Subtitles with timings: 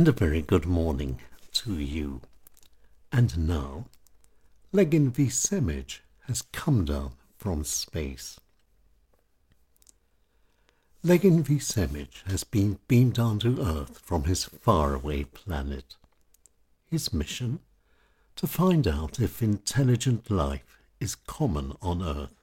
[0.00, 1.20] and a very good morning
[1.52, 2.22] to you.
[3.12, 3.84] And now,
[4.72, 5.24] Legin V.
[6.26, 8.40] Has come down from space.
[11.02, 11.60] Legin V.
[12.24, 15.96] Has been beamed down to Earth from his faraway planet.
[16.90, 17.58] His mission?
[18.36, 22.40] To find out if intelligent life is common on Earth.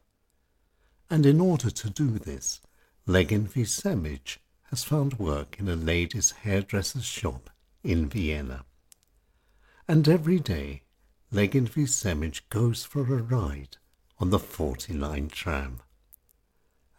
[1.10, 2.62] And in order to do this,
[3.08, 3.66] Legin V.
[4.68, 7.50] has found work in a lady's hairdresser's shop
[7.84, 8.66] in Vienna.
[9.88, 10.84] And every day,
[11.32, 11.84] Legin V.
[11.84, 13.78] Semaj goes for a ride
[14.20, 15.80] on the 49 tram.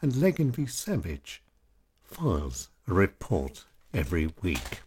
[0.01, 0.62] And Legin V.
[0.62, 1.41] Semaj
[2.02, 4.82] files a report every week.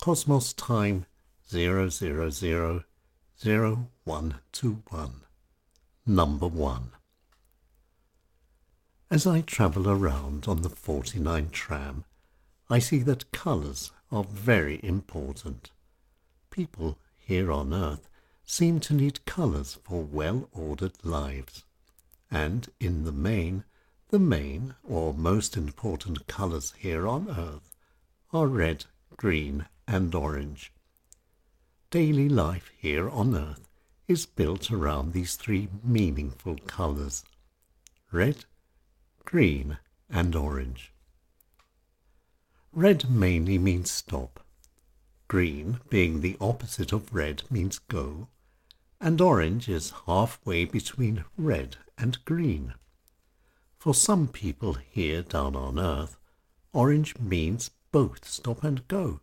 [0.00, 1.06] Cosmos time
[1.50, 2.84] 0000121,
[6.06, 6.90] number 1.
[9.10, 12.04] As I travel around on the 49 tram,
[12.68, 15.70] I see that colours are very important.
[16.50, 18.06] People here on Earth
[18.44, 21.64] seem to need colours for well-ordered lives.
[22.30, 23.64] And in the main,
[24.10, 27.74] the main or most important colours here on Earth
[28.30, 28.84] are red,
[29.16, 30.70] green and orange.
[31.90, 33.70] Daily life here on Earth
[34.06, 37.24] is built around these three meaningful colours.
[38.12, 38.44] Red,
[39.28, 39.76] green
[40.08, 40.90] and orange.
[42.72, 44.42] Red mainly means stop.
[45.28, 48.28] Green, being the opposite of red, means go.
[48.98, 52.72] And orange is halfway between red and green.
[53.76, 56.16] For some people here down on earth,
[56.72, 59.20] orange means both stop and go.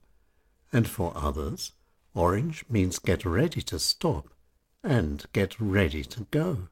[0.72, 1.72] And for others,
[2.14, 4.30] orange means get ready to stop
[4.84, 6.68] and get ready to go.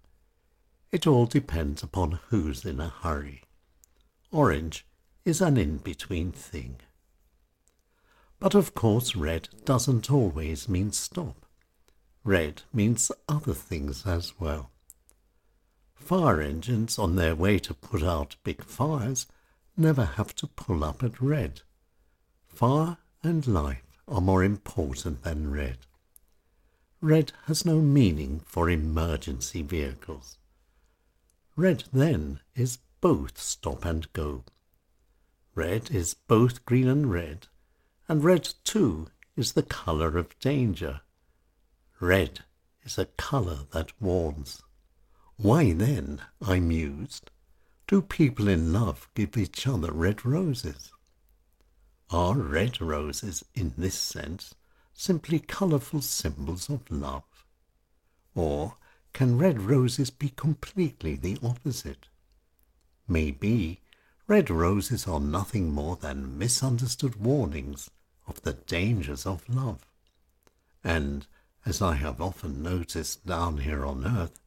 [0.94, 3.42] It all depends upon who's in a hurry.
[4.32, 4.86] Orange
[5.26, 6.76] is an in-between thing.
[8.40, 11.48] But of course red doesn't always mean stop.
[12.24, 14.70] Red means other things as well.
[15.96, 19.26] Fire engines on their way to put out big fires
[19.76, 21.62] never have to pull up at red.
[22.46, 25.80] Fire and life are more important than red.
[27.02, 30.38] Red has no meaning for emergency vehicles.
[31.56, 34.44] Red, then, is both stop and go.
[35.56, 37.48] Red is both green and red,
[38.08, 41.02] and red, too, is the colour of danger.
[42.00, 42.44] Red
[42.84, 44.64] is a colour that warns.
[45.38, 47.30] Why then, I mused,
[47.88, 50.92] do people in love give each other red roses?
[52.10, 54.56] Are red roses, in this sense,
[54.94, 57.46] simply colourful symbols of love?
[58.34, 58.78] Or
[59.14, 62.08] can red roses be completely the opposite?
[63.08, 63.82] Maybe
[64.28, 67.92] red roses are nothing more than misunderstood warnings
[68.28, 69.86] of the dangers of love.
[70.84, 71.28] And,
[71.66, 74.40] as I have often noticed down here on earth,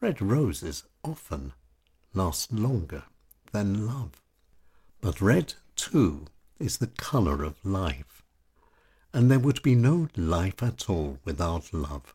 [0.00, 1.52] red roses often
[2.12, 3.04] last longer
[3.52, 4.20] than love.
[5.00, 6.26] But red, too,
[6.58, 8.22] is the colour of life,
[9.12, 12.14] and there would be no life at all without love.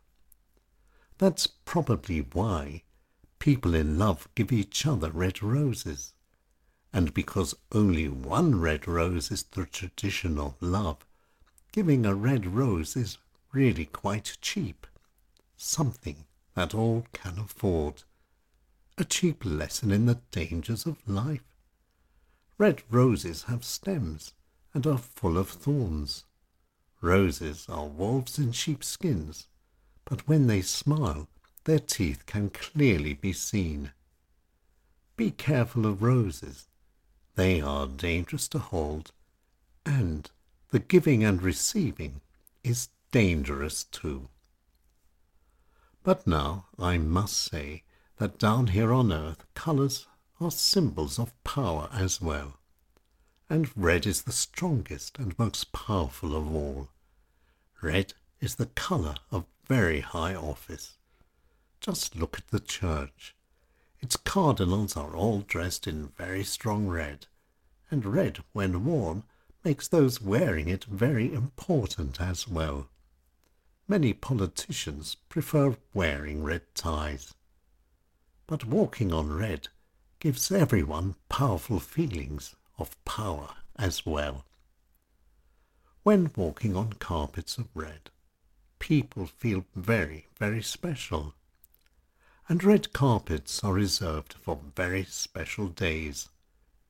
[1.20, 2.84] That's probably why
[3.40, 6.14] people in love give each other red roses.
[6.94, 11.06] And because only one red rose is the tradition of love,
[11.72, 13.18] giving a red rose is
[13.52, 14.86] really quite cheap.
[15.56, 18.04] Something that all can afford.
[18.98, 21.44] A cheap lesson in the dangers of life.
[22.60, 24.34] Red roses have stems
[24.74, 26.26] and are full of thorns.
[27.02, 29.48] Roses are wolves in sheepskins
[30.10, 31.28] but when they smile,
[31.66, 33.92] their teeth can clearly be seen.
[35.18, 36.70] Be careful of roses.
[37.36, 39.12] They are dangerous to hold,
[39.86, 40.32] and
[40.70, 42.22] the giving and receiving
[42.64, 44.30] is dangerous too.
[46.04, 47.84] But now I must say
[48.16, 50.08] that down here on earth colours
[50.40, 52.60] are symbols of power as well,
[53.50, 56.88] and red is the strongest and most powerful of all.
[57.82, 60.98] Red is the colour of very high office.
[61.82, 63.36] Just look at the church.
[64.00, 67.28] Its cardinals are all dressed in very strong red,
[67.92, 69.24] and red, when worn,
[69.64, 72.88] makes those wearing it very important as well.
[73.88, 77.34] Many politicians prefer wearing red ties.
[78.46, 79.68] But walking on red
[80.20, 84.46] gives everyone powerful feelings of power as well.
[86.04, 88.10] When walking on carpets of red,
[88.80, 91.34] people feel very, very special.
[92.50, 96.30] And red carpets are reserved for very special days,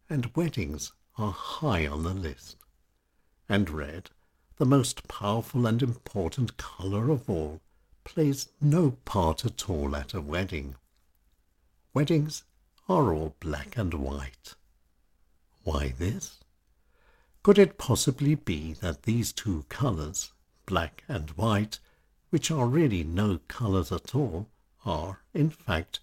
[0.09, 2.57] and weddings are high on the list.
[3.49, 4.11] And red,
[4.57, 7.61] the most powerful and important colour of all,
[8.03, 10.75] plays no part at all at a wedding.
[11.93, 12.43] Weddings
[12.87, 14.55] are all black and white.
[15.63, 16.39] Why this?
[17.43, 20.31] Could it possibly be that these two colours,
[20.67, 21.79] black and white,
[22.29, 24.47] which are really no colours at all,
[24.85, 25.99] are, in fact,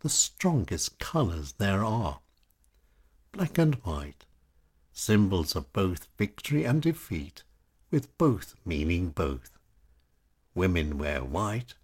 [0.00, 2.20] the strongest colours there are?
[3.32, 4.24] Black and white,
[4.92, 7.42] symbols of both victory and defeat,
[7.90, 9.58] with both meaning both.
[10.54, 11.74] Women wear white,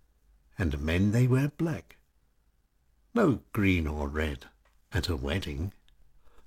[0.57, 1.97] and men they wear black.
[3.15, 4.47] No green or red
[4.93, 5.73] at a wedding.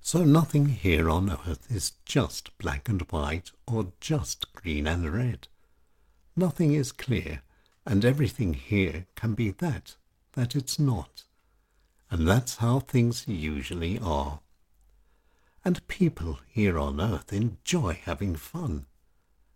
[0.00, 5.48] So nothing here on earth is just black and white or just green and red.
[6.38, 7.42] Nothing is clear,
[7.86, 9.96] and everything here can be that,
[10.32, 11.24] that it's not.
[12.10, 14.40] And that's how things usually are.
[15.64, 18.84] And people here on earth enjoy having fun.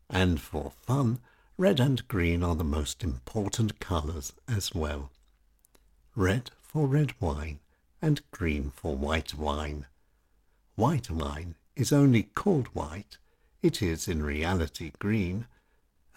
[0.09, 1.21] And for fun,
[1.59, 5.13] red and green are the most important colours as well.
[6.17, 7.61] Red for red wine,
[8.01, 9.87] and green for white wine.
[10.77, 13.19] White wine is only called white,
[13.61, 15.47] it is in reality green,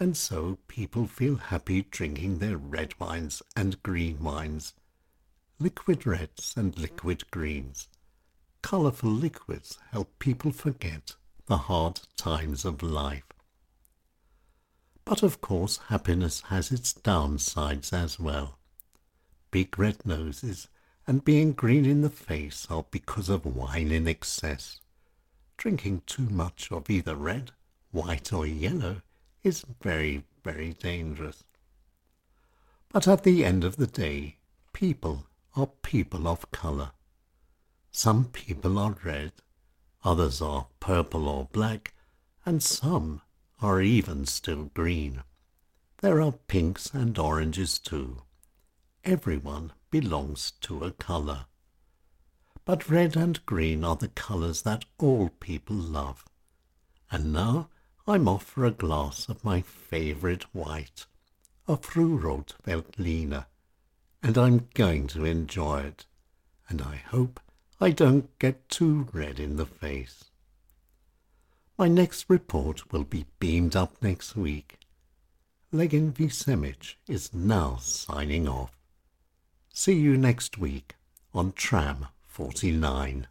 [0.00, 4.74] and so people feel happy drinking their red wines and green wines,
[5.58, 7.88] liquid reds and liquid greens.
[8.62, 11.14] Colourful liquids help people forget
[11.46, 13.24] the hard times of life.
[15.04, 18.58] But of course happiness has its downsides as well.
[19.50, 20.68] Big red noses
[21.06, 24.80] and being green in the face are because of wine in excess.
[25.56, 27.52] Drinking too much of either red,
[27.92, 29.02] white, or yellow
[29.44, 31.44] is very, very dangerous.
[32.90, 34.38] But at the end of the day,
[34.72, 36.92] people are people of colour.
[37.92, 39.32] Some people are red,
[40.02, 41.94] others are purple or black,
[42.44, 43.20] and some
[43.60, 45.22] are even still green.
[46.00, 48.22] There are pinks and oranges too.
[49.04, 51.46] Everyone belongs to a colour.
[52.64, 56.24] But red and green are the colours that all people love.
[57.10, 57.68] And now
[58.06, 61.06] I'm off for a glass of my favourite white,
[61.66, 63.46] a Frührot Veltliner,
[64.22, 66.04] and I'm going to enjoy it,
[66.68, 67.40] and I hope
[67.80, 70.24] I don't get too red in the face.
[71.78, 74.80] My next report will be beamed up next week.
[75.72, 76.26] Legin V.
[76.26, 78.76] Semaj is now signing off.
[79.72, 80.96] See you next week
[81.32, 83.28] on Tram 49.